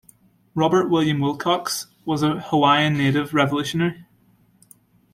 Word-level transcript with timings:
Robert 0.55 0.89
William 0.89 1.19
Wilcox 1.19 1.85
was 2.05 2.23
a 2.23 2.39
Hawaiian 2.39 2.97
native 2.97 3.35
revolutionary. 3.35 4.07